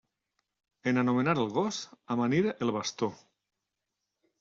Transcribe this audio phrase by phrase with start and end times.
[0.93, 1.79] En anomenar el gos,
[2.17, 3.15] amanir el bastó.